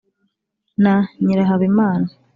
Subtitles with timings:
[0.83, 2.07] na nyirahabimana